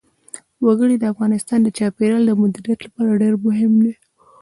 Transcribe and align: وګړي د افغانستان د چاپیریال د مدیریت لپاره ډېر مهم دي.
وګړي 0.65 0.95
د 0.99 1.03
افغانستان 1.13 1.59
د 1.63 1.67
چاپیریال 1.77 2.23
د 2.27 2.31
مدیریت 2.41 2.79
لپاره 2.83 3.19
ډېر 3.21 3.33
مهم 3.45 3.71
دي. 3.83 3.93